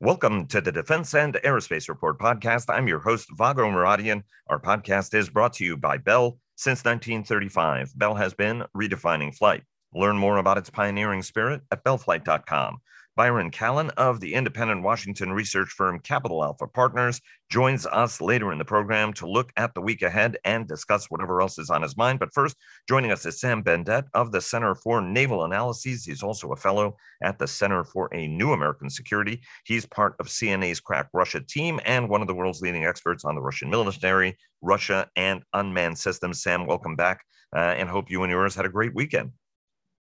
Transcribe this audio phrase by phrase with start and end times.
[0.00, 2.66] Welcome to the Defense and Aerospace Report podcast.
[2.68, 4.22] I'm your host, Vago Muradian.
[4.46, 6.38] Our podcast is brought to you by Bell.
[6.54, 9.64] Since 1935, Bell has been redefining flight.
[9.92, 12.78] Learn more about its pioneering spirit at bellflight.com.
[13.18, 17.20] Byron Callan of the independent Washington research firm Capital Alpha Partners
[17.50, 21.42] joins us later in the program to look at the week ahead and discuss whatever
[21.42, 22.20] else is on his mind.
[22.20, 22.56] But first,
[22.88, 26.04] joining us is Sam Bendett of the Center for Naval Analyses.
[26.04, 29.40] He's also a fellow at the Center for a New American Security.
[29.64, 33.34] He's part of CNA's Crack Russia team and one of the world's leading experts on
[33.34, 36.40] the Russian military, Russia, and unmanned systems.
[36.40, 39.32] Sam, welcome back uh, and hope you and yours had a great weekend.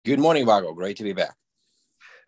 [0.04, 0.74] Good morning, Vago.
[0.74, 1.36] Great to be back.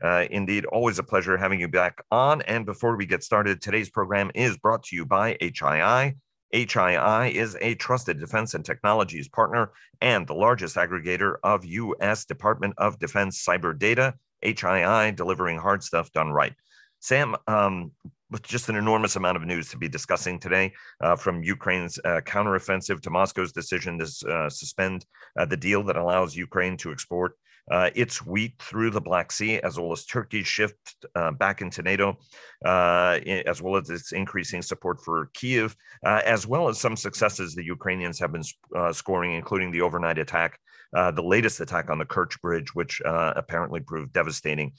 [0.04, 2.42] Uh, indeed, always a pleasure having you back on.
[2.44, 6.16] And before we get started, today's program is brought to you by HII.
[6.54, 12.26] HII is a trusted defense and technologies partner and the largest aggregator of U.S.
[12.26, 14.14] Department of Defense cyber data.
[14.44, 16.54] HII delivering hard stuff done right.
[17.00, 17.92] Sam, um,
[18.32, 22.22] with just an enormous amount of news to be discussing today, uh, from Ukraine's uh,
[22.26, 25.06] counteroffensive to Moscow's decision to uh, suspend
[25.40, 27.38] uh, the deal that allows Ukraine to export
[27.72, 30.78] uh, its wheat through the Black Sea, as well as Turkey's shift
[31.16, 32.18] uh, back into NATO,
[32.64, 37.56] uh, as well as its increasing support for Kiev, uh, as well as some successes
[37.56, 38.44] the Ukrainians have been
[38.76, 40.60] uh, scoring, including the overnight attack.
[40.94, 44.72] The latest attack on the Kerch Bridge, which apparently proved devastating,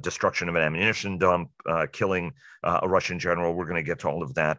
[0.00, 1.50] destruction of an ammunition dump,
[1.90, 3.52] killing a Russian general.
[3.52, 4.58] We're going to get to all of that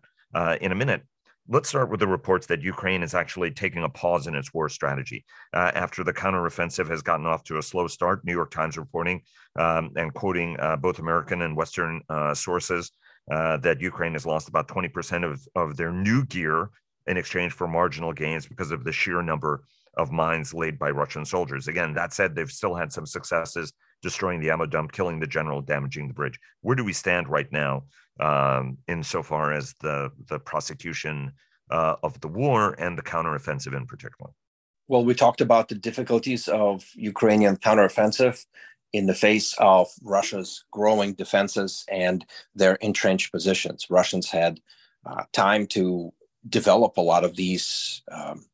[0.59, 1.03] in a minute.
[1.49, 4.67] Let's start with the reports that Ukraine is actually taking a pause in its war
[4.67, 5.23] strategy
[5.53, 8.25] uh, after the counteroffensive has gotten off to a slow start.
[8.25, 9.21] New York Times reporting
[9.57, 12.91] um, and quoting uh, both American and Western uh, sources
[13.31, 16.69] uh, that Ukraine has lost about 20% of, of their new gear
[17.07, 19.63] in exchange for marginal gains because of the sheer number
[19.95, 21.69] of mines laid by Russian soldiers.
[21.69, 23.71] Again, that said, they've still had some successes
[24.09, 26.37] destroying the ammo dump, killing the general, damaging the bridge.
[26.61, 27.73] Where do we stand right now
[28.19, 31.33] um, insofar as the the prosecution
[31.69, 34.31] uh, of the war and the counteroffensive in particular.
[34.87, 38.45] Well, we talked about the difficulties of Ukrainian counteroffensive
[38.93, 42.25] in the face of Russia's growing defenses and
[42.55, 43.87] their entrenched positions.
[43.89, 44.61] Russians had
[45.05, 46.13] uh, time to
[46.47, 48.45] develop a lot of these um,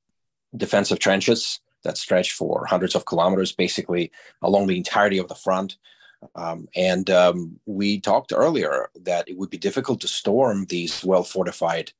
[0.57, 4.11] defensive trenches that stretch for hundreds of kilometers, basically
[4.41, 5.77] along the entirety of the front.
[6.35, 11.23] Um, and um, we talked earlier that it would be difficult to storm these well
[11.23, 11.91] fortified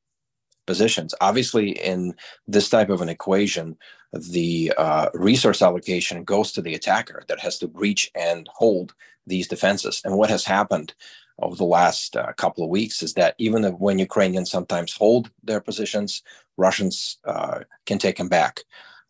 [0.65, 1.13] positions.
[1.21, 2.15] Obviously, in
[2.47, 3.77] this type of an equation,
[4.13, 8.93] the uh, resource allocation goes to the attacker that has to breach and hold
[9.25, 10.01] these defenses.
[10.05, 10.93] And what has happened
[11.39, 15.59] over the last uh, couple of weeks is that even when Ukrainians sometimes hold their
[15.59, 16.21] positions,
[16.57, 18.61] Russians uh, can take them back,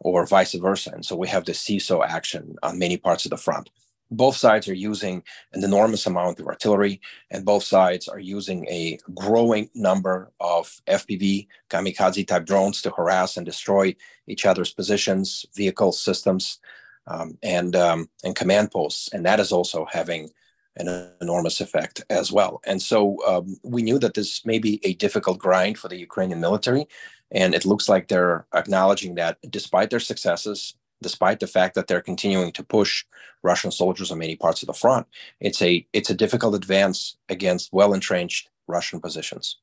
[0.04, 0.92] or vice versa.
[0.94, 3.70] And so we have the seesaw action on many parts of the front
[4.16, 8.98] both sides are using an enormous amount of artillery, and both sides are using a
[9.14, 13.96] growing number of FPV kamikaze type drones to harass and destroy
[14.28, 16.60] each other's positions, vehicles, systems,
[17.08, 20.30] um, and um, and command posts, and that is also having
[20.78, 22.60] an enormous effect as well.
[22.66, 26.40] And so um, we knew that this may be a difficult grind for the Ukrainian
[26.40, 26.88] military,
[27.34, 32.02] and it looks like they're acknowledging that despite their successes despite the fact that they're
[32.02, 33.06] continuing to push
[33.44, 35.06] Russian soldiers on many parts of the front.
[35.40, 39.60] It's a it's a difficult advance against well entrenched Russian positions.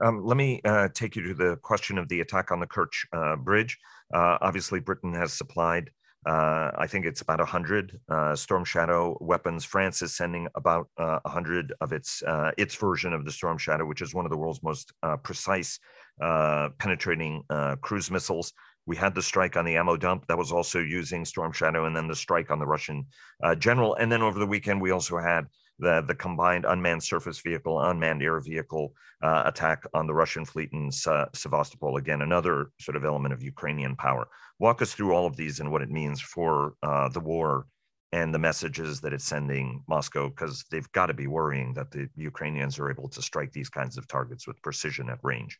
[0.00, 3.06] Um, let me uh, take you to the question of the attack on the Kerch
[3.12, 3.78] uh, Bridge.
[4.14, 5.90] Uh, obviously, Britain has supplied,
[6.26, 9.64] uh, I think it's about 100 uh, Storm Shadow weapons.
[9.64, 12.22] France is sending about 100 uh, of its
[12.56, 15.78] its version of the Storm Shadow, which is one of the world's most precise
[16.78, 17.42] penetrating
[17.80, 18.52] cruise missiles.
[18.86, 21.94] We had the strike on the ammo dump that was also using Storm Shadow, and
[21.94, 23.06] then the strike on the Russian
[23.44, 23.94] uh, general.
[23.94, 25.46] And then over the weekend, we also had
[25.78, 30.70] the, the combined unmanned surface vehicle, unmanned air vehicle uh, attack on the Russian fleet
[30.72, 31.98] in Sevastopol.
[31.98, 34.26] Again, another sort of element of Ukrainian power.
[34.58, 37.66] Walk us through all of these and what it means for uh, the war
[38.12, 42.08] and the messages that it's sending Moscow, because they've got to be worrying that the
[42.16, 45.58] Ukrainians are able to strike these kinds of targets with precision at range.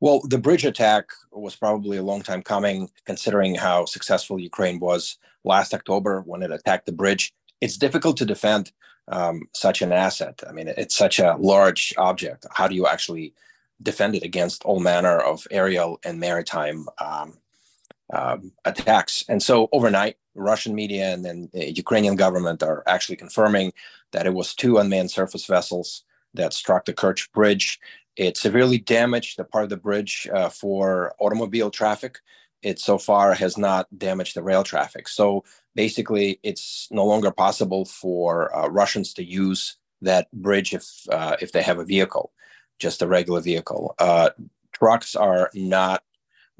[0.00, 5.18] Well, the bridge attack was probably a long time coming, considering how successful Ukraine was
[5.44, 7.32] last October when it attacked the bridge.
[7.60, 8.70] It's difficult to defend
[9.08, 10.40] um, such an asset.
[10.48, 12.46] I mean, it's such a large object.
[12.52, 13.34] How do you actually
[13.82, 17.38] defend it against all manner of aerial and maritime um,
[18.12, 19.24] um, attacks?
[19.28, 23.72] And so, overnight, Russian media and then the Ukrainian government are actually confirming
[24.12, 26.04] that it was two unmanned surface vessels
[26.34, 27.80] that struck the Kerch Bridge
[28.18, 32.18] it severely damaged the part of the bridge uh, for automobile traffic.
[32.62, 35.06] It so far has not damaged the rail traffic.
[35.06, 35.44] So
[35.76, 41.52] basically, it's no longer possible for uh, Russians to use that bridge if uh, if
[41.52, 42.32] they have a vehicle,
[42.80, 43.94] just a regular vehicle.
[44.00, 44.30] Uh,
[44.72, 46.02] trucks are not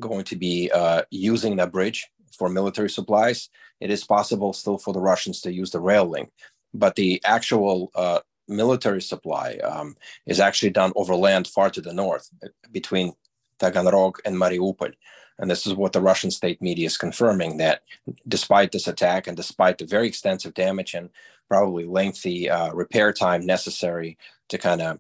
[0.01, 2.07] going to be uh, using that bridge
[2.39, 3.51] for military supplies.
[3.81, 6.31] It is possible still for the Russians to use the rail link,
[6.73, 9.97] but the actual uh, military supply um,
[10.27, 12.31] is actually done over land far to the north
[12.73, 13.13] between
[13.61, 14.93] Taganrog and Mariupol.
[15.39, 17.83] And this is what the Russian state media is confirming that
[18.27, 21.11] despite this attack and despite the very extensive damage and
[21.49, 24.19] probably lengthy uh, repair time necessary
[24.49, 24.99] to kind of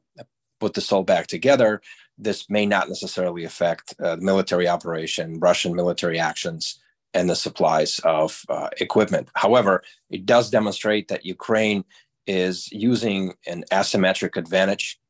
[0.60, 1.80] put this all back together,
[2.16, 6.80] this may not necessarily affect uh, military operation, Russian military actions,
[7.14, 9.28] and the supplies of uh, equipment.
[9.34, 11.84] However, it does demonstrate that Ukraine
[12.28, 15.00] is using an asymmetric advantage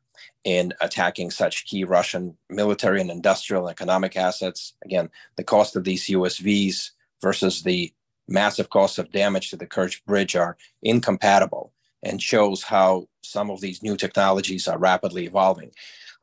[0.45, 4.75] in attacking such key Russian military and industrial and economic assets.
[4.85, 7.93] Again, the cost of these USVs versus the
[8.29, 11.73] massive cost of damage to the Kerch Bridge are incompatible
[12.03, 15.73] and shows how some of these new technologies are rapidly evolving.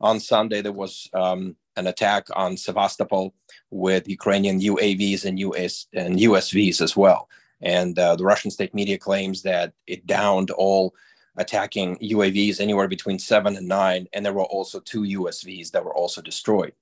[0.00, 3.34] On Sunday, there was um, an attack on Sevastopol
[3.70, 7.28] with Ukrainian UAVs and, US, and USVs as well.
[7.60, 10.94] And uh, the Russian state media claims that it downed all
[11.36, 14.08] attacking UAVs anywhere between seven and nine.
[14.12, 16.72] And there were also two USVs that were also destroyed.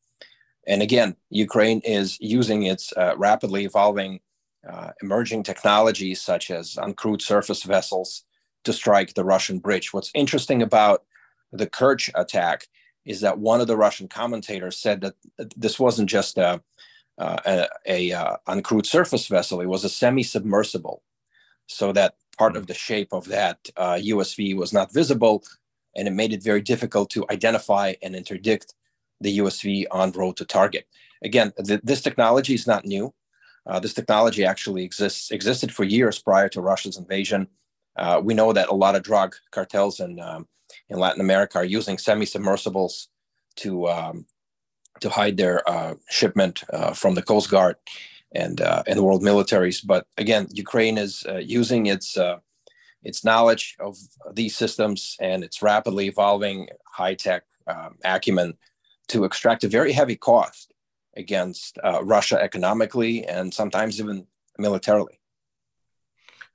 [0.67, 4.21] And again, Ukraine is using its uh, rapidly evolving
[4.69, 8.25] uh, emerging technologies such as uncrewed surface vessels
[8.65, 9.93] to strike the Russian bridge.
[9.93, 11.05] What's interesting about
[11.53, 12.67] the Kerch attack
[13.05, 15.15] is that one of the Russian commentators said that
[15.56, 16.62] this wasn't just a,
[17.19, 21.03] uh, a, a uh, uncrewed surface vessel; it was a semi-submersible,
[21.67, 25.45] so that part of the shape of that uh, USV was not visible,
[25.95, 28.75] and it made it very difficult to identify and interdict
[29.21, 30.87] the USV on road to target.
[31.23, 33.15] Again, th- this technology is not new.
[33.67, 37.49] Uh, this technology actually exists existed for years prior to Russia's invasion.
[37.97, 40.47] Uh, we know that a lot of drug cartels in um,
[40.89, 43.09] in Latin America are using semi-submersibles
[43.57, 44.27] to um,
[45.00, 47.76] to hide their uh, shipment uh, from the Coast Guard
[48.32, 49.85] and uh, and world militaries.
[49.85, 52.38] But again, Ukraine is uh, using its uh,
[53.02, 53.96] its knowledge of
[54.32, 58.55] these systems and its rapidly evolving high tech um, acumen
[59.08, 60.73] to extract a very heavy cost
[61.17, 64.26] against uh, Russia economically and sometimes even
[64.58, 65.20] militarily.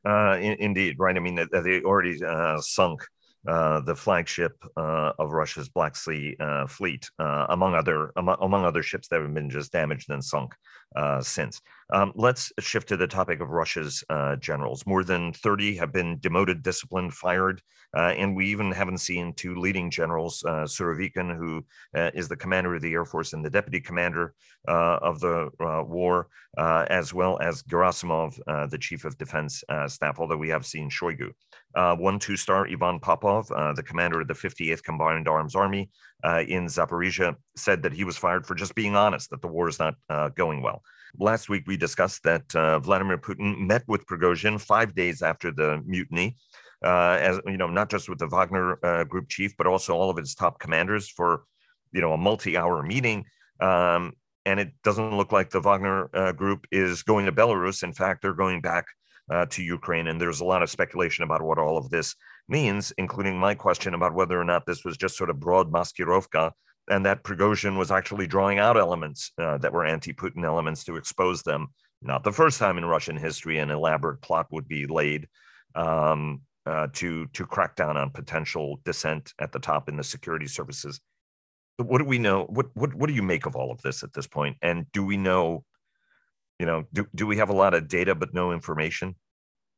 [0.06, 1.16] In, indeed, right.
[1.16, 2.18] I mean, they, they already
[2.62, 3.06] sunk
[3.48, 8.66] uh, the flagship uh, of Russia's Black Sea uh, fleet, uh, among other among, among,
[8.66, 10.54] other ships that have been just damaged and sunk
[10.96, 11.62] uh, since.
[11.92, 14.86] Um, let's shift to the topic of Russia's uh, generals.
[14.86, 17.62] More than 30 have been demoted, disciplined, fired,
[17.96, 21.66] uh, and we even haven't seen two leading generals, uh, Surovikin, who
[21.96, 24.34] uh, is the commander of the Air Force and the deputy commander
[24.68, 25.50] of the
[25.88, 26.28] war,
[26.58, 31.32] as well as Gerasimov, the chief of defense staff, although we have seen Shoigu.
[31.98, 35.90] one two-star Ivan Popov uh, the commander of the 58th Combined Arms Army
[36.24, 39.70] uh, in Zaporizhia, said that he was fired for just being honest, that the war
[39.70, 40.82] is not uh, going well.
[41.18, 45.82] Last week, we discussed that uh, Vladimir Putin met with Prigozhin five days after the
[45.86, 46.36] mutiny,
[46.86, 50.10] uh, as you know, not just with the Wagner uh, group chief, but also all
[50.10, 51.44] of its top commanders for,
[51.92, 53.26] you know, a multi-hour meeting.
[53.60, 54.14] Um,
[54.46, 57.84] and it doesn't look like the Wagner group is going to Belarus.
[57.84, 58.86] In fact, they're going back
[59.30, 60.08] uh, to Ukraine.
[60.08, 62.16] And there's a lot of speculation about what all of this
[62.50, 66.52] means, including my question about whether or not this was just sort of broad maskirovka
[66.90, 70.96] and that Prigozhin was actually drawing out elements uh, that were anti Putin elements to
[70.96, 71.68] expose them.
[72.02, 75.28] Not the first time in Russian history an elaborate plot would be laid
[75.76, 80.48] um, uh, to, to crack down on potential dissent at the top in the security
[80.48, 81.00] services.
[81.78, 82.46] But what do we know?
[82.46, 84.58] What, what, what do you make of all of this at this point?
[84.62, 85.64] And do we know
[86.60, 89.16] you know do, do we have a lot of data but no information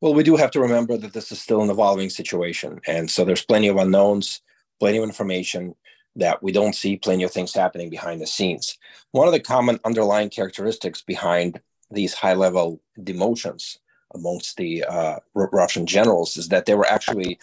[0.01, 3.23] well we do have to remember that this is still an evolving situation and so
[3.23, 4.41] there's plenty of unknowns
[4.79, 5.75] plenty of information
[6.15, 8.77] that we don't see plenty of things happening behind the scenes.
[9.11, 13.77] One of the common underlying characteristics behind these high level demotions
[14.13, 17.39] amongst the uh, russian generals is that they were actually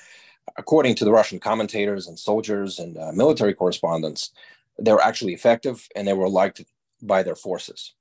[0.57, 4.33] according to the russian commentators and soldiers and uh, military correspondents
[4.79, 6.63] they were actually effective and they were liked
[7.03, 7.95] by their forces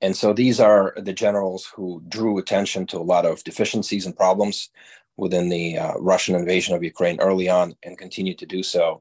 [0.00, 4.16] and so these are the generals who drew attention to a lot of deficiencies and
[4.16, 4.70] problems
[5.16, 9.00] within the uh, Russian invasion of Ukraine early on and continue to do so.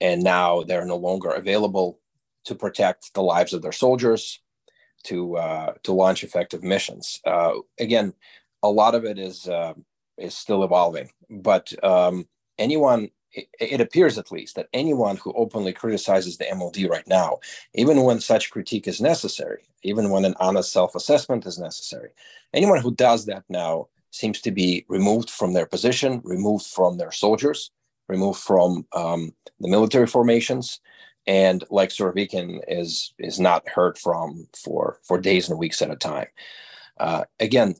[0.00, 1.98] And now they're no longer available
[2.44, 4.40] to protect the lives of their soldiers,
[5.04, 7.20] to uh, to launch effective missions.
[7.26, 8.12] Uh, again,
[8.62, 9.74] a lot of it is uh,
[10.16, 16.36] is still evolving, but um, anyone it, appears at least that anyone who openly criticizes
[16.36, 17.38] the MOD right now,
[17.74, 22.10] even when such critique is necessary, even when an honest self assessment is necessary,
[22.54, 27.12] anyone who does that now seems to be removed from their position, removed from their
[27.12, 27.70] soldiers,
[28.08, 30.80] removed from um, the military formations,
[31.26, 35.96] and like Surovikin is is not heard from for for days and weeks at a
[35.96, 36.28] time.
[36.98, 37.74] Uh, again,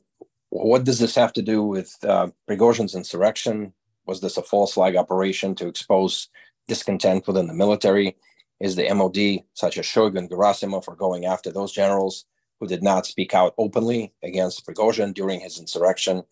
[0.49, 3.73] what does this have to do with uh, Prigozhin's insurrection?
[4.09, 6.29] Was this a false flag operation to expose
[6.67, 8.17] discontent within the military?
[8.59, 12.25] Is the MOD, such as Shoigu and Gerasimov, are going after those generals
[12.59, 16.23] who did not speak out openly against Prigozhin during his insurrection,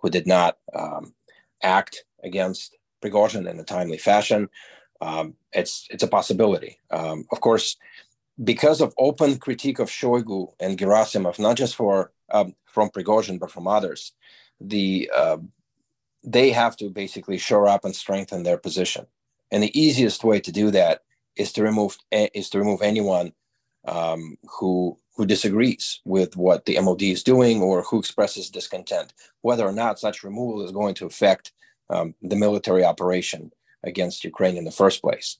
[0.00, 1.14] who did not um,
[1.62, 4.50] act against Prigozhin in a timely fashion?
[5.00, 6.80] Um, it's it's a possibility.
[6.90, 7.78] Um, of course,
[8.44, 13.50] because of open critique of Shoigu and Gerasimov, not just for um, from Prigozhin but
[13.50, 14.12] from others,
[14.60, 15.38] the uh,
[16.24, 19.06] they have to basically shore up and strengthen their position.
[19.50, 21.02] And the easiest way to do that
[21.36, 23.32] is to remove is to remove anyone
[23.86, 29.12] um, who who disagrees with what the MOD is doing or who expresses discontent,
[29.42, 31.52] whether or not such removal is going to affect
[31.90, 33.52] um, the military operation
[33.84, 35.38] against Ukraine in the first place.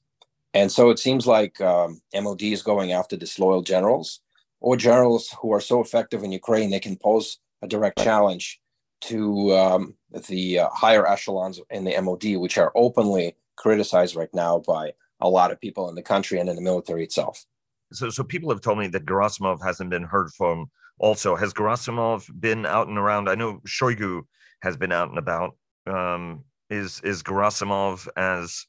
[0.53, 4.21] And so it seems like um, MOD is going after disloyal generals
[4.61, 8.61] or generals who are so effective in Ukraine they can pose a direct challenge
[9.03, 9.95] to um,
[10.29, 15.29] the uh, higher echelons in the MOD, which are openly criticized right now by a
[15.29, 17.45] lot of people in the country and in the military itself.
[17.93, 20.71] So, so people have told me that Gerasimov hasn't been heard from.
[20.99, 23.29] Also, has Gerasimov been out and around?
[23.29, 24.23] I know Shoigu
[24.63, 25.57] has been out and about.
[25.87, 28.67] Um, is is Gerasimov as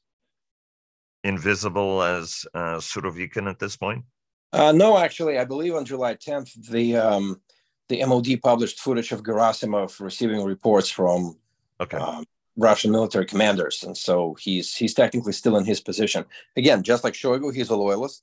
[1.22, 4.04] invisible as uh, Surovikin at this point?
[4.52, 7.40] Uh, no, actually, I believe on July 10th, the um,
[7.88, 11.36] the MOD published footage of Gerasimov receiving reports from
[11.80, 11.98] okay.
[11.98, 12.24] um,
[12.56, 16.24] Russian military commanders, and so he's he's technically still in his position.
[16.56, 18.22] Again, just like Shoigu, he's a loyalist,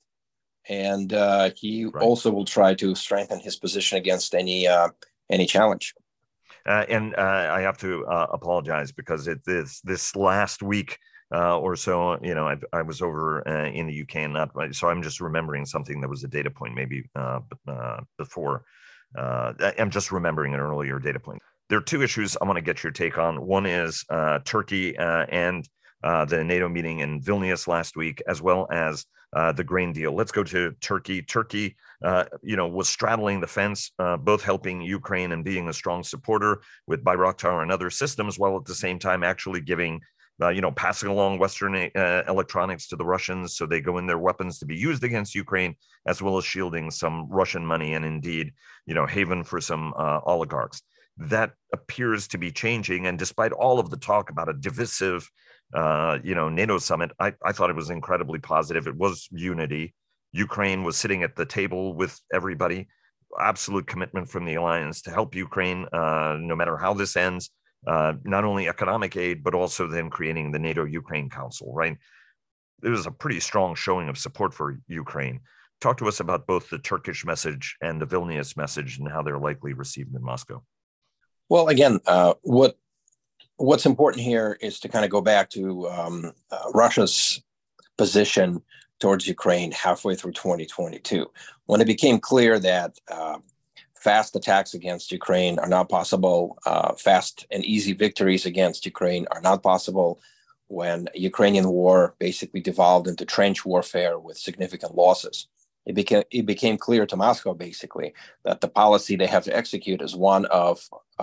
[0.68, 2.02] and uh, he right.
[2.02, 4.88] also will try to strengthen his position against any uh,
[5.30, 5.94] any challenge.
[6.64, 10.98] Uh, and uh, I have to uh, apologize because it is this last week
[11.34, 12.18] uh, or so.
[12.22, 14.88] You know, I, I was over uh, in the UK and not so.
[14.88, 17.40] I'm just remembering something that was a data point maybe uh,
[18.16, 18.64] before.
[19.16, 21.42] I'm just remembering an earlier data point.
[21.68, 23.46] There are two issues I want to get your take on.
[23.46, 24.04] One is
[24.44, 25.68] Turkey and
[26.02, 30.14] the NATO meeting in Vilnius last week, as well as uh, the grain deal.
[30.14, 31.22] Let's go to Turkey.
[31.22, 35.72] Turkey, uh, you know, was straddling the fence, uh, both helping Ukraine and being a
[35.72, 40.00] strong supporter with Bayraktar and other systems, while at the same time actually giving.
[40.42, 44.06] Uh, you know, passing along Western uh, electronics to the Russians so they go in
[44.06, 48.04] their weapons to be used against Ukraine, as well as shielding some Russian money and
[48.04, 48.52] indeed,
[48.86, 49.94] you know, haven for some
[50.26, 50.82] oligarchs.
[51.16, 53.06] That appears to be changing.
[53.06, 55.30] And despite all of the talk about a divisive
[55.74, 58.86] uh, you know, NATO summit, I, I thought it was incredibly positive.
[58.86, 59.94] It was unity.
[60.32, 62.88] Ukraine was sitting at the table with everybody.
[63.40, 67.50] Absolute commitment from the alliance to help Ukraine, uh, no matter how this ends.
[67.86, 71.72] Uh, not only economic aid, but also then creating the NATO Ukraine Council.
[71.74, 71.96] Right,
[72.82, 75.40] it was a pretty strong showing of support for Ukraine.
[75.80, 79.38] Talk to us about both the Turkish message and the Vilnius message, and how they're
[79.38, 80.62] likely received in Moscow.
[81.48, 82.76] Well, again, uh, what
[83.56, 87.42] what's important here is to kind of go back to um, uh, Russia's
[87.98, 88.62] position
[89.00, 91.26] towards Ukraine halfway through 2022,
[91.66, 93.38] when it became clear that uh,
[94.02, 99.40] fast attacks against Ukraine are not possible, uh, fast and easy victories against Ukraine are
[99.40, 100.20] not possible.
[100.66, 105.36] When Ukrainian war basically devolved into trench warfare with significant losses,
[105.86, 108.08] it became it became clear to Moscow basically
[108.46, 110.74] that the policy they have to execute is one of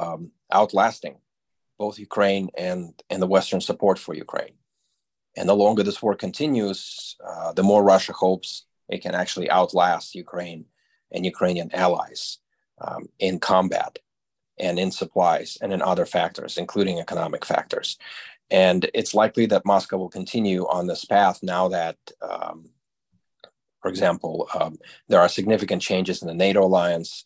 [0.01, 1.15] um, outlasting
[1.77, 4.55] both Ukraine and, and the Western support for Ukraine.
[5.37, 6.79] And the longer this war continues,
[7.29, 8.49] uh, the more Russia hopes
[8.89, 10.65] it can actually outlast Ukraine
[11.13, 12.39] and Ukrainian allies
[12.81, 13.99] um, in combat
[14.57, 17.97] and in supplies and in other factors, including economic factors.
[18.51, 22.69] And it's likely that Moscow will continue on this path now that, um,
[23.81, 27.25] for example, um, there are significant changes in the NATO alliance,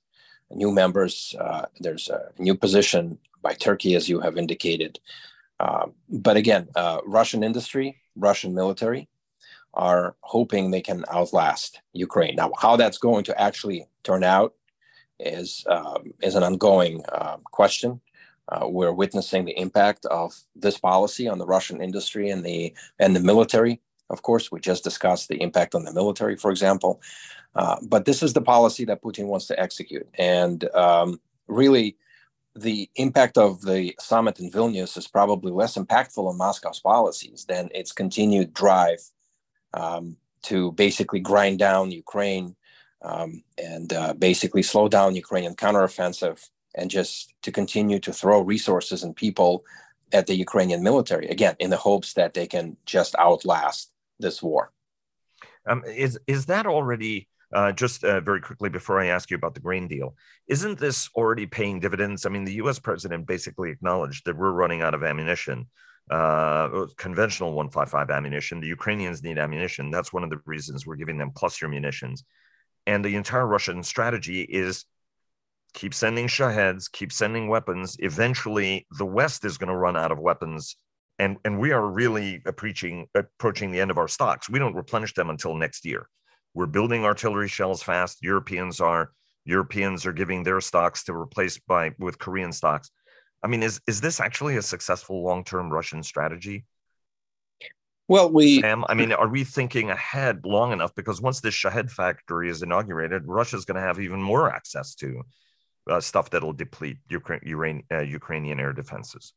[0.52, 5.00] new members, uh, there's a new position by Turkey, as you have indicated.
[5.60, 9.08] Uh, but again, uh, Russian industry, Russian military
[9.74, 12.36] are hoping they can outlast Ukraine.
[12.36, 14.54] Now, how that's going to actually turn out
[15.20, 18.02] is um, is an ongoing uh, question.
[18.50, 23.16] Uh, we're witnessing the impact of this policy on the Russian industry and the and
[23.16, 23.82] the military.
[24.10, 27.02] Of course, we just discussed the impact on the military, for example.
[27.56, 31.96] Uh, but this is the policy that Putin wants to execute, and um, really,
[32.56, 37.70] the impact of the summit in Vilnius is probably less impactful on Moscow's policies than
[37.74, 39.00] its continued drive
[39.74, 42.56] um, to basically grind down Ukraine
[43.04, 49.04] um, and uh, basically slow down Ukrainian counteroffensive and just to continue to throw resources
[49.04, 49.64] and people
[50.12, 54.72] at the Ukrainian military, again, in the hopes that they can just outlast this war.
[55.68, 59.54] Um, is, is that already, uh, just uh, very quickly before I ask you about
[59.54, 60.16] the grain deal,
[60.48, 62.26] isn't this already paying dividends?
[62.26, 65.68] I mean, the US president basically acknowledged that we're running out of ammunition
[66.10, 68.60] uh, conventional 155 ammunition.
[68.60, 69.90] The Ukrainians need ammunition.
[69.90, 72.24] That's one of the reasons we're giving them cluster munitions.
[72.86, 74.86] And the entire Russian strategy is
[75.74, 77.98] keep sending Shaheds, keep sending weapons.
[78.00, 80.76] Eventually, the West is going to run out of weapons.
[81.20, 84.50] And, and we are really approaching, approaching the end of our stocks.
[84.50, 86.08] We don't replenish them until next year.
[86.54, 88.20] We're building artillery shells fast.
[88.22, 89.12] Europeans are.
[89.46, 92.90] Europeans are giving their stocks to replace by with Korean stocks.
[93.44, 96.66] I mean, is is this actually a successful long term Russian strategy?
[98.14, 98.62] Well, we.
[98.62, 100.94] Sam, I mean, are we thinking ahead long enough?
[100.94, 105.24] Because once this Shahed factory is inaugurated, Russia's going to have even more access to
[105.90, 109.34] uh, stuff that'll deplete Ukraine, uh, Ukrainian air defenses.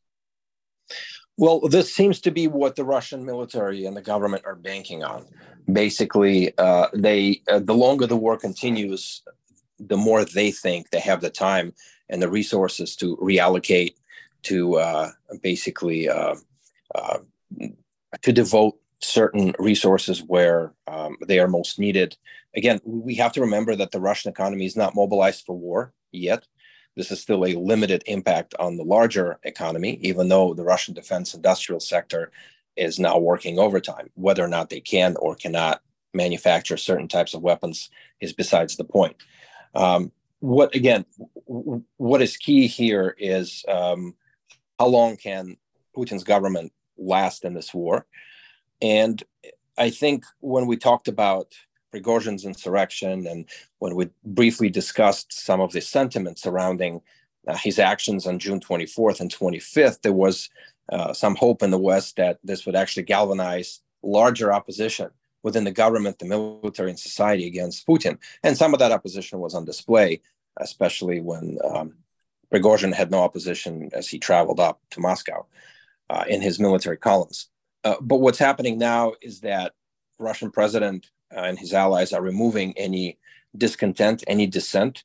[1.39, 5.25] Well, this seems to be what the Russian military and the government are banking on.
[5.73, 9.23] Basically, uh, they uh, the longer the war continues,
[9.81, 11.73] the more they think they have the time
[12.11, 13.95] and the resources to reallocate
[14.43, 16.35] to uh, basically uh,
[16.95, 17.21] uh,
[18.23, 22.17] to devote certain resources where um, they are most needed.
[22.57, 26.47] Again, we have to remember that the Russian economy is not mobilized for war yet.
[26.97, 31.35] This is still a limited impact on the larger economy, even though the Russian defense
[31.35, 32.31] industrial sector
[32.75, 34.09] is now working overtime.
[34.15, 35.83] Whether or not they can or cannot
[36.15, 39.17] manufacture certain types of weapons is besides the point.
[39.75, 41.05] Um, what again
[41.45, 44.15] what is key here is um,
[44.79, 45.57] how long can
[45.97, 48.07] putin's government last in this war
[48.81, 49.23] and
[49.79, 51.55] i think when we talked about
[51.95, 53.49] prigozhin's insurrection and
[53.79, 57.01] when we briefly discussed some of the sentiment surrounding
[57.47, 60.51] uh, his actions on june 24th and 25th there was
[60.93, 65.11] uh, some hope in the west that this would actually galvanize larger opposition
[65.43, 68.19] within the government, the military, and society against Putin.
[68.43, 70.21] And some of that opposition was on display,
[70.57, 71.95] especially when um,
[72.53, 75.47] Prigozhin had no opposition as he traveled up to Moscow
[76.11, 77.49] uh, in his military columns.
[77.85, 79.73] Uh, but what's happening now is that
[80.19, 83.19] Russian president and his allies are removing any
[83.57, 85.05] discontent, any dissent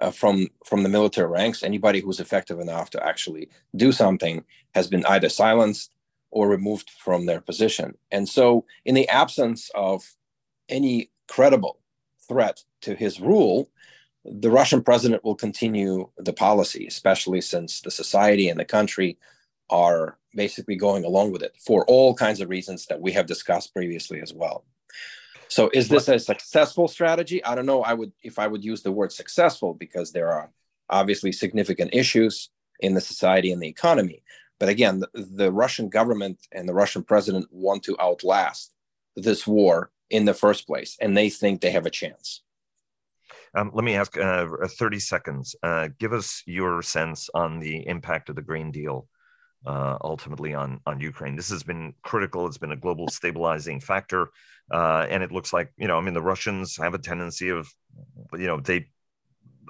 [0.00, 1.62] uh, from from the military ranks.
[1.62, 4.44] Anybody who's effective enough to actually do something
[4.74, 5.94] has been either silenced
[6.30, 7.96] or removed from their position.
[8.10, 10.04] And so, in the absence of
[10.68, 11.78] any credible
[12.26, 13.70] threat to his rule,
[14.24, 19.18] the Russian president will continue the policy, especially since the society and the country
[19.70, 23.72] are basically going along with it for all kinds of reasons that we have discussed
[23.72, 24.64] previously as well.
[25.48, 27.44] So is this a successful strategy?
[27.44, 27.82] I don't know.
[27.82, 30.50] I would if I would use the word successful because there are
[30.90, 32.50] obviously significant issues
[32.80, 34.22] in the society and the economy.
[34.58, 38.72] But again, the, the Russian government and the Russian president want to outlast
[39.16, 42.42] this war in the first place, and they think they have a chance.
[43.56, 45.54] Um, let me ask uh, 30 seconds.
[45.62, 49.08] Uh, give us your sense on the impact of the grain deal
[49.66, 51.36] uh, ultimately on, on Ukraine.
[51.36, 52.46] This has been critical.
[52.46, 54.28] It's been a global stabilizing factor.
[54.70, 57.68] Uh, and it looks like, you know, I mean, the Russians have a tendency of,
[58.32, 58.88] you know, they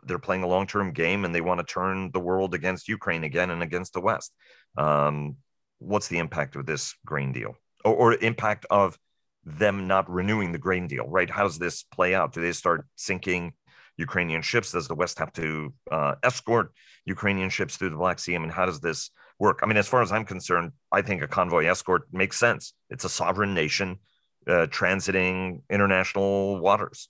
[0.07, 3.50] they're playing a long-term game and they want to turn the world against Ukraine again
[3.50, 4.35] and against the West.
[4.76, 5.37] Um,
[5.78, 8.98] what's the impact of this grain deal or, or, impact of
[9.44, 11.30] them not renewing the grain deal, right?
[11.30, 12.33] How does this play out?
[12.33, 13.52] Do they start sinking
[13.96, 14.72] Ukrainian ships?
[14.72, 16.72] Does the West have to uh, escort
[17.04, 18.35] Ukrainian ships through the Black Sea?
[18.35, 19.11] I mean, how does this
[19.44, 19.61] work?
[19.62, 22.62] I mean, as far as I'm concerned, I think a convoy escort makes sense.
[22.90, 23.98] It's a sovereign nation
[24.46, 27.09] uh, transiting international waters,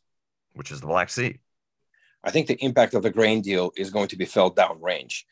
[0.59, 1.39] which is the Black Sea.
[2.23, 5.25] I think the impact of the grain deal is going to be felt downrange.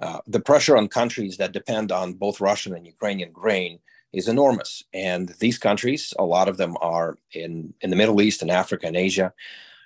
[0.00, 3.78] Uh, the pressure on countries that depend on both Russian and Ukrainian grain
[4.12, 4.82] is enormous.
[4.92, 8.86] And these countries, a lot of them are in, in the Middle East and Africa
[8.86, 9.32] and Asia,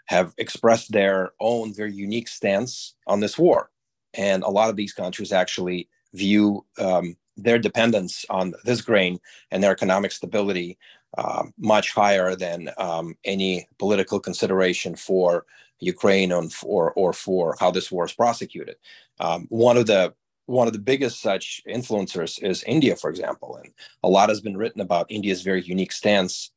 [0.06, 3.70] have expressed their own very unique stance on this war.
[4.14, 9.18] And a lot of these countries actually view um, their dependence on this grain
[9.50, 10.78] and their economic stability
[11.18, 15.44] uh, much higher than um, any political consideration for
[15.80, 18.76] Ukraine on for or for how this war is prosecuted.
[19.20, 20.14] Um, one of the
[20.46, 23.72] one of the biggest such influencers is India, for example, and
[24.02, 26.50] a lot has been written about India's very unique stance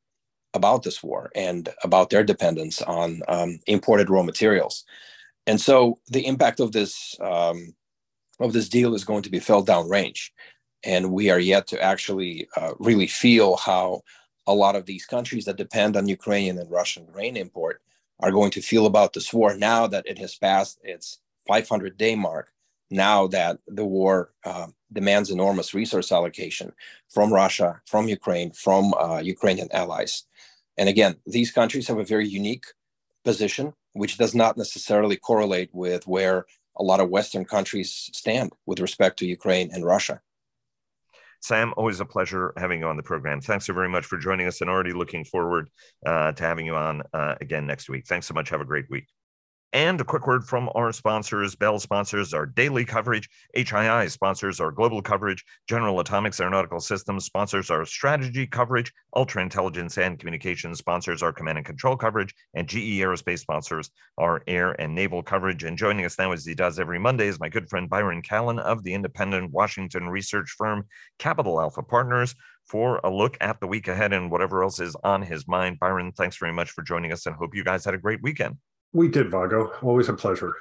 [0.54, 4.86] about this war and about their dependence on um, imported raw materials.
[5.48, 7.76] And so the impact of this um,
[8.40, 10.30] of this deal is going to be felt downrange,
[10.84, 14.02] and we are yet to actually uh, really feel how
[14.48, 17.82] a lot of these countries that depend on Ukrainian and Russian grain import
[18.20, 22.16] are going to feel about this war now that it has passed its 500 day
[22.16, 22.52] mark
[22.90, 26.72] now that the war uh, demands enormous resource allocation
[27.10, 30.24] from Russia, from Ukraine, from uh, Ukrainian allies.
[30.78, 32.66] And again, these countries have a very unique
[33.24, 36.46] position, which does not necessarily correlate with where
[36.78, 40.22] a lot of Western countries stand with respect to Ukraine and Russia.
[41.42, 43.40] Sam, always a pleasure having you on the program.
[43.40, 45.70] Thanks so very much for joining us and already looking forward
[46.06, 48.08] uh, to having you on uh, again next week.
[48.08, 48.50] Thanks so much.
[48.50, 49.08] Have a great week.
[49.76, 51.54] And a quick word from our sponsors.
[51.54, 53.28] Bell sponsors our daily coverage.
[53.58, 55.44] HII sponsors our global coverage.
[55.68, 58.94] General Atomics Aeronautical Systems sponsors our strategy coverage.
[59.18, 62.34] Ultra Intelligence and Communications sponsors our command and control coverage.
[62.54, 65.66] And GE Aerospace sponsors our air and naval coverage.
[65.66, 68.60] And joining us now, as he does every Monday, is my good friend Byron Callan
[68.60, 70.86] of the independent Washington research firm
[71.20, 72.34] Capital Alpha Partners
[72.64, 75.82] for a look at the week ahead and whatever else is on his mind.
[75.82, 78.56] Byron, thanks very much for joining us and hope you guys had a great weekend.
[78.94, 79.74] We did, Vago.
[79.82, 80.56] Always a pleasure.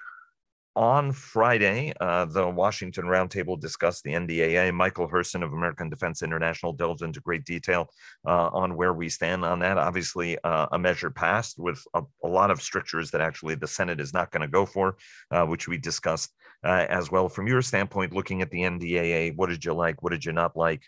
[0.77, 4.75] On Friday, uh, the Washington Roundtable discussed the NDAA.
[4.75, 7.89] Michael Herson of American Defense International delved into great detail
[8.27, 9.79] uh, on where we stand on that.
[9.79, 14.01] Obviously, uh, a measure passed with a, a, lot of strictures that actually the Senate
[14.01, 14.97] is not going to go for,
[15.31, 16.35] uh, which we discussed
[16.65, 17.29] uh, as well.
[17.29, 20.03] From your standpoint, looking at the NDAA, what did you like?
[20.03, 20.83] What did you not like?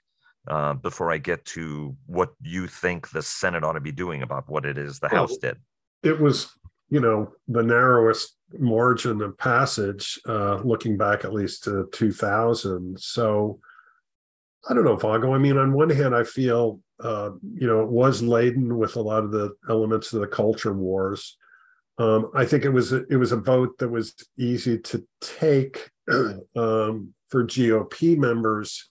[0.49, 4.49] Uh, before I get to what you think the Senate ought to be doing about
[4.49, 5.57] what it is the well, House did.
[6.05, 6.53] It was
[6.89, 13.59] you know the narrowest margin of passage uh, looking back at least to 2000 so
[14.69, 15.35] i don't know vago.
[15.35, 19.03] I mean on one hand i feel uh, you know it was laden with a
[19.03, 21.37] lot of the elements of the culture wars.
[21.99, 25.91] Um, i think it was a, it was a vote that was easy to take
[26.57, 28.91] um, for gop members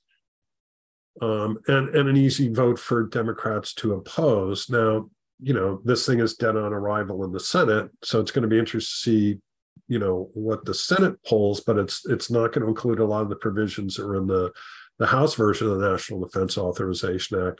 [1.22, 4.70] um, and, and an easy vote for democrats to oppose.
[4.70, 5.10] Now
[5.42, 7.90] you know, this thing is dead on arrival in the Senate.
[8.04, 9.40] So it's going to be interesting to see,
[9.88, 13.22] you know, what the Senate polls, but it's it's not going to include a lot
[13.22, 14.52] of the provisions that are in the
[14.98, 17.60] the House version of the National Defense Authorization Act.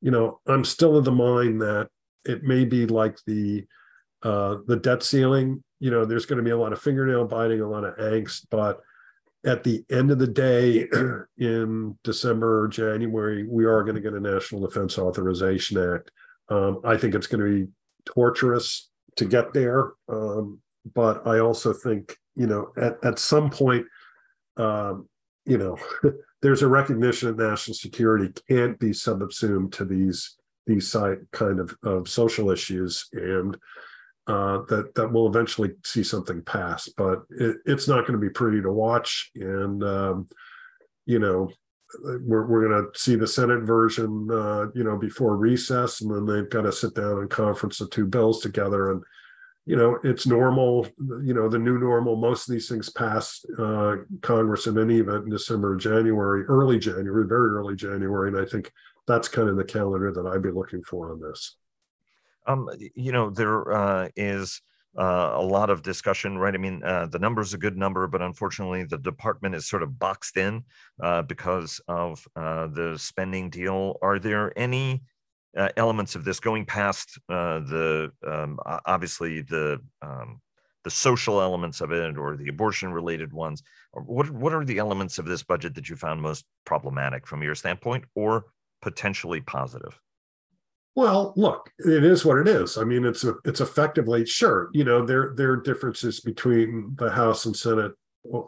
[0.00, 1.88] You know, I'm still of the mind that
[2.24, 3.64] it may be like the
[4.22, 5.62] uh, the debt ceiling.
[5.78, 8.46] You know, there's going to be a lot of fingernail biting, a lot of angst,
[8.50, 8.80] but
[9.46, 10.88] at the end of the day,
[11.38, 16.10] in December or January, we are going to get a National Defense Authorization Act
[16.48, 17.72] um, I think it's going to be
[18.04, 19.92] torturous to get there.
[20.08, 20.60] Um,
[20.94, 23.86] but I also think, you know, at, at some point,
[24.56, 25.08] um,
[25.46, 25.78] you know,
[26.42, 30.96] there's a recognition that national security can't be subsumed to these these
[31.32, 33.54] kind of, of social issues and
[34.26, 36.88] uh, that that will eventually see something pass.
[36.96, 39.30] But it, it's not going to be pretty to watch.
[39.34, 40.28] And um,
[41.04, 41.50] you know,
[42.02, 46.26] we're, we're going to see the Senate version, uh, you know, before recess, and then
[46.26, 48.92] they've got to sit down and conference the two bills together.
[48.92, 49.02] And,
[49.66, 50.86] you know, it's normal,
[51.22, 52.16] you know, the new normal.
[52.16, 57.26] Most of these things pass uh, Congress in any event in December, January, early January,
[57.26, 58.28] very early January.
[58.28, 58.72] And I think
[59.06, 61.56] that's kind of the calendar that I'd be looking for on this.
[62.46, 64.60] Um, you know, there uh, is
[64.98, 66.54] uh, a lot of discussion, right?
[66.54, 69.82] I mean, uh, the number is a good number, but unfortunately, the department is sort
[69.82, 70.62] of boxed in
[71.02, 73.98] uh, because of uh, the spending deal.
[74.02, 75.02] Are there any
[75.56, 80.40] uh, elements of this going past uh, the um, obviously the um,
[80.84, 83.62] the social elements of it or the abortion related ones?
[83.92, 87.54] What what are the elements of this budget that you found most problematic from your
[87.54, 88.46] standpoint, or
[88.82, 89.98] potentially positive?
[90.96, 92.78] Well, look, it is what it is.
[92.78, 94.70] I mean, it's a, it's effectively sure.
[94.72, 97.92] You know, there there are differences between the House and Senate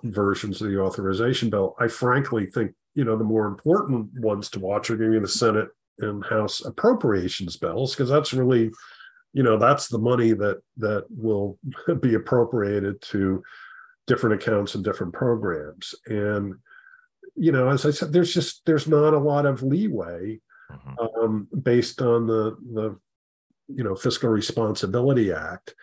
[0.05, 1.75] versions of the authorization bill.
[1.79, 5.23] I frankly think you know the more important ones to watch are going to be
[5.23, 8.71] the Senate and House appropriations bills because that's really,
[9.33, 11.59] you know, that's the money that that will
[12.01, 13.43] be appropriated to
[14.07, 15.97] different accounts and different programs.
[16.07, 16.55] And
[17.35, 21.23] you know, as I said, there's just there's not a lot of leeway mm-hmm.
[21.23, 22.99] um, based on the the
[23.69, 25.75] you know Fiscal Responsibility Act,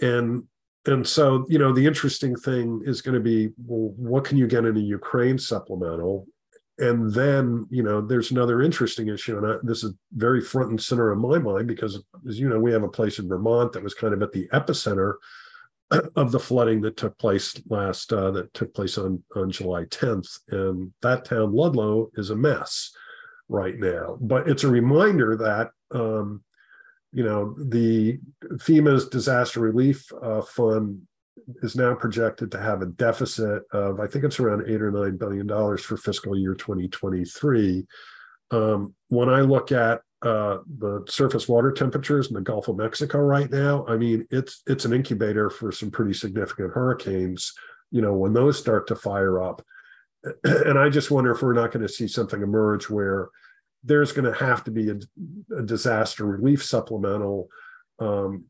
[0.00, 0.44] and
[0.86, 4.46] and so you know the interesting thing is going to be well, what can you
[4.46, 6.26] get in a Ukraine supplemental,
[6.78, 10.80] and then you know there's another interesting issue, and I, this is very front and
[10.80, 13.82] center in my mind because as you know we have a place in Vermont that
[13.82, 15.14] was kind of at the epicenter
[16.16, 20.40] of the flooding that took place last uh, that took place on on July 10th,
[20.50, 22.92] and that town Ludlow is a mess
[23.50, 24.16] right now.
[24.20, 26.42] But it's a reminder that um,
[27.12, 28.18] you know the
[28.54, 31.02] FEMA's disaster relief uh, fund
[31.62, 35.16] is now projected to have a deficit of I think it's around eight or nine
[35.16, 37.86] billion dollars for fiscal year 2023.
[38.52, 43.18] Um, when I look at uh, the surface water temperatures in the Gulf of Mexico
[43.18, 47.52] right now, I mean it's it's an incubator for some pretty significant hurricanes
[47.90, 49.62] you know, when those start to fire up,
[50.44, 53.28] and I just wonder if we're not going to see something emerge where
[53.84, 54.98] there's going to have to be a,
[55.56, 57.48] a disaster relief supplemental
[57.98, 58.44] um,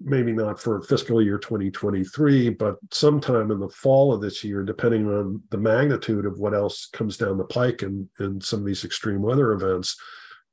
[0.00, 5.06] maybe not for fiscal year 2023, but sometime in the fall of this year, depending
[5.06, 8.84] on the magnitude of what else comes down the pike in, in some of these
[8.84, 9.96] extreme weather events.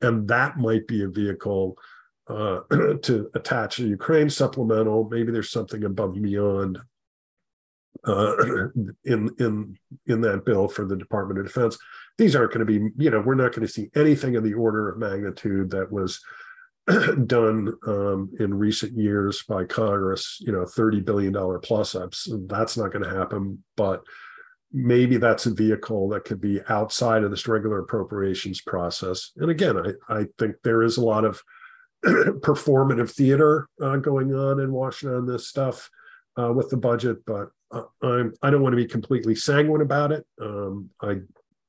[0.02, 1.78] And that might be a vehicle
[2.28, 2.62] uh,
[3.04, 5.08] to attach a Ukraine supplemental.
[5.10, 6.80] Maybe there's something above and beyond
[8.06, 8.36] uh,
[9.06, 9.77] in in
[10.08, 11.77] in that bill for the Department of Defense.
[12.17, 14.53] These aren't going to be, you know, we're not going to see anything in the
[14.53, 16.21] order of magnitude that was
[17.25, 22.29] done um, in recent years by Congress, you know, $30 billion plus ups.
[22.45, 23.63] That's not going to happen.
[23.75, 24.03] But
[24.71, 29.32] maybe that's a vehicle that could be outside of this regular appropriations process.
[29.38, 31.41] And again, I, I think there is a lot of
[32.06, 35.89] performative theater uh, going on in Washington on this stuff
[36.38, 37.49] uh, with the budget, but
[38.02, 40.26] I'm, I don't want to be completely sanguine about it.
[40.42, 41.18] Um, I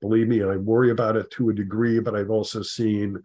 [0.01, 3.23] believe me, I worry about it to a degree, but I've also seen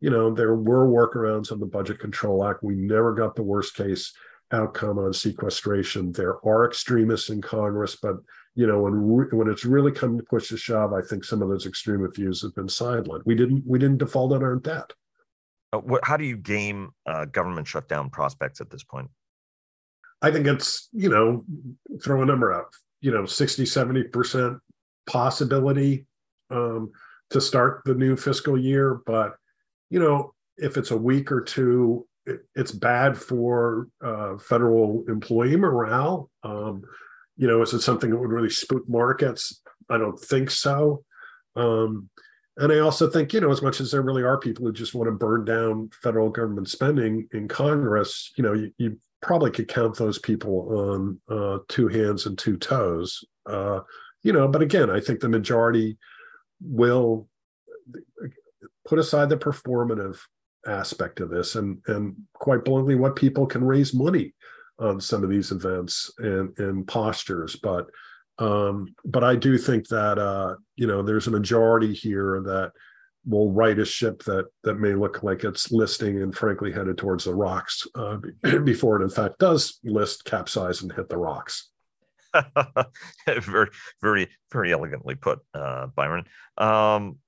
[0.00, 2.62] you know, there were workarounds on the Budget Control Act.
[2.62, 4.12] We never got the worst case
[4.52, 6.12] outcome on sequestration.
[6.12, 8.16] There are extremists in Congress, but
[8.54, 8.92] you know, when
[9.30, 12.42] when it's really come to push the shove, I think some of those extremist views
[12.42, 13.22] have been sidelined.
[13.26, 14.92] We didn't we didn't default on our debt.
[15.72, 19.10] Uh, what, how do you game uh, government shutdown prospects at this point?
[20.22, 21.44] I think it's, you know,
[22.02, 24.58] throw a number out, you know, 60, 70%
[25.06, 26.06] possibility
[26.50, 26.92] um,
[27.30, 29.00] to start the new fiscal year.
[29.06, 29.36] But
[29.90, 35.56] you know, if it's a week or two, it, it's bad for uh, federal employee
[35.56, 36.30] morale.
[36.42, 36.82] Um,
[37.36, 39.60] you know, is it something that would really spook markets?
[39.88, 41.04] I don't think so.
[41.54, 42.08] Um,
[42.56, 44.94] and I also think, you know, as much as there really are people who just
[44.94, 49.66] want to burn down federal government spending in Congress, you know, you, you probably could
[49.66, 53.24] count those people on uh, two hands and two toes.
[53.44, 53.80] Uh,
[54.22, 55.98] you know, but again, I think the majority
[56.62, 57.28] will
[58.86, 60.18] put aside the performative
[60.66, 64.32] aspect of this and and quite bluntly what people can raise money
[64.78, 67.86] on some of these events and and postures but
[68.38, 72.72] um but i do think that uh you know there's a majority here that
[73.26, 77.24] will right a ship that that may look like it's listing and frankly headed towards
[77.24, 78.18] the rocks uh,
[78.64, 81.70] before it in fact does list capsize and hit the rocks.
[83.26, 83.70] Very
[84.02, 86.24] very very elegantly put uh byron.
[86.58, 87.18] Um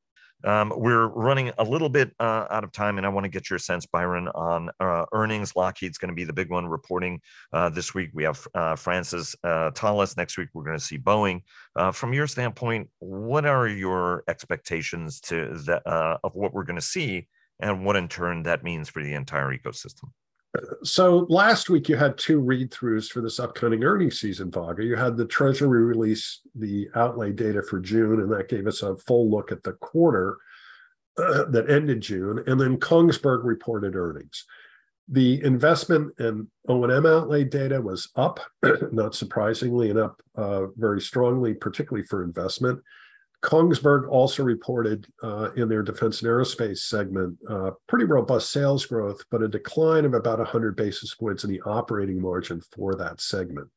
[0.44, 3.50] um, we're running a little bit uh, out of time, and I want to get
[3.50, 5.56] your sense, Byron, on uh, earnings.
[5.56, 7.20] Lockheed's going to be the big one reporting
[7.52, 8.10] uh, this week.
[8.14, 10.16] We have uh, France's uh, Thales.
[10.16, 11.42] Next week, we're going to see Boeing.
[11.74, 16.82] Uh, from your standpoint, what are your expectations to that, of what we're going to
[16.82, 17.28] see,
[17.60, 20.10] and what in turn that means for the entire ecosystem?
[20.82, 24.82] So last week you had two read-throughs for this upcoming earnings season, Vago.
[24.82, 28.96] You had the Treasury release the outlay data for June, and that gave us a
[28.96, 30.38] full look at the quarter
[31.18, 32.42] uh, that ended June.
[32.46, 34.44] And then Kongsberg reported earnings.
[35.08, 38.40] The investment and O&M outlay data was up,
[38.92, 42.80] not surprisingly, and up uh, very strongly, particularly for investment.
[43.42, 49.22] Kongsberg also reported uh, in their defense and aerospace segment uh, pretty robust sales growth,
[49.30, 53.68] but a decline of about 100 basis points in the operating margin for that segment.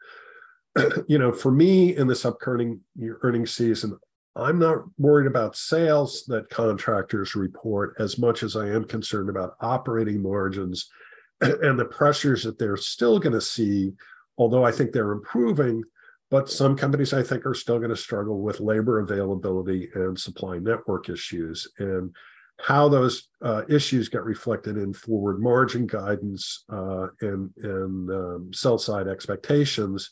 [1.08, 2.80] you know, for me in this upcoming
[3.22, 3.98] earnings season,
[4.36, 9.56] I'm not worried about sales that contractors report as much as I am concerned about
[9.60, 10.90] operating margins
[11.42, 13.92] and the pressures that they're still going to see,
[14.38, 15.84] although I think they're improving
[16.32, 20.58] but some companies, I think, are still going to struggle with labor availability and supply
[20.60, 21.68] network issues.
[21.78, 22.16] And
[22.58, 28.78] how those uh, issues get reflected in forward margin guidance uh, and, and um, sell
[28.78, 30.10] side expectations,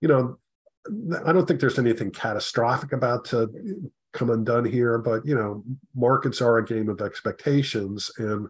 [0.00, 0.38] you know,
[1.26, 3.50] I don't think there's anything catastrophic about to
[4.14, 5.62] come undone here, but you know,
[5.94, 8.46] markets are a game of expectations, and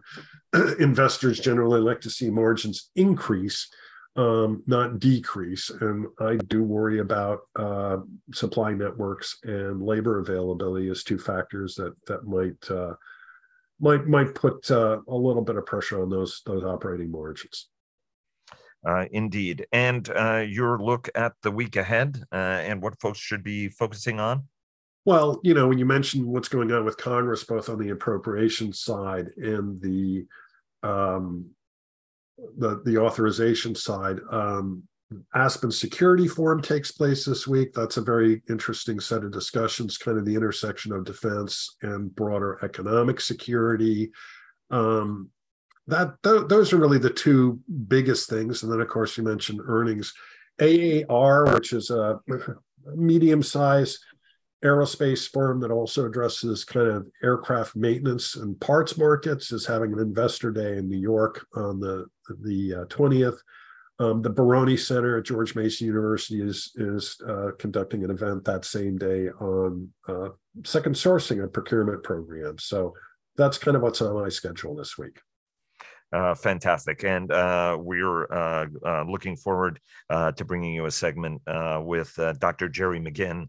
[0.79, 3.69] investors generally like to see margins increase
[4.19, 5.69] um, not decrease.
[5.69, 7.97] And I do worry about uh,
[8.33, 12.95] supply networks and labor availability as two factors that that might uh,
[13.79, 17.69] might might put uh, a little bit of pressure on those those operating margins.
[18.85, 19.65] Uh, indeed.
[19.71, 24.19] And uh, your look at the week ahead uh, and what folks should be focusing
[24.19, 24.47] on?
[25.05, 28.71] Well, you know, when you mentioned what's going on with Congress, both on the appropriation
[28.71, 30.25] side and the
[30.83, 31.51] um,
[32.57, 34.19] the the authorization side.
[34.31, 34.83] Um,
[35.33, 37.73] Aspen Security Forum takes place this week.
[37.73, 42.63] That's a very interesting set of discussions, kind of the intersection of defense and broader
[42.63, 44.11] economic security.
[44.69, 45.29] Um,
[45.87, 48.61] that th- those are really the two biggest things.
[48.61, 50.13] And then, of course, you mentioned earnings.
[50.61, 52.19] AAR, which is a
[52.95, 53.99] medium sized
[54.63, 59.99] aerospace firm that also addresses kind of aircraft maintenance and parts markets, is having an
[59.99, 62.05] investor day in New York on the
[62.43, 63.37] the uh, 20th.
[64.01, 68.65] Um, the Baroni Center at George Mason University is is uh, conducting an event that
[68.65, 70.29] same day on uh,
[70.65, 72.65] second sourcing and procurement programs.
[72.65, 72.93] So
[73.35, 75.19] that's kind of what's on my schedule this week.
[76.11, 77.03] Uh, fantastic.
[77.03, 82.17] And uh, we're uh, uh looking forward uh, to bringing you a segment uh, with
[82.39, 82.67] Dr.
[82.67, 83.47] Jerry McGinn,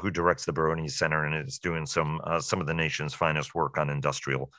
[0.00, 3.78] who directs the Baroni Center and is doing some some of the nation's finest work
[3.78, 4.50] on industrial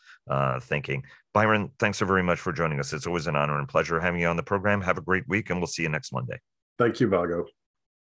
[0.62, 1.04] thinking.
[1.34, 2.94] Byron, thanks so very much for joining us.
[2.94, 4.82] It's always an honor and pleasure having you on the program.
[4.82, 6.40] Have a great week, and we'll see you next Monday.
[6.78, 7.46] Thank you, Vago.